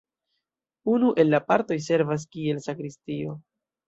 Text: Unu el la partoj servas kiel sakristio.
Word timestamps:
Unu 0.93 1.11
el 1.23 1.29
la 1.33 1.39
partoj 1.51 1.77
servas 1.91 2.25
kiel 2.37 2.63
sakristio. 2.65 3.37